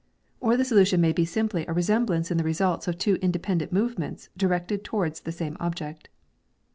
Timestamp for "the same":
5.19-5.55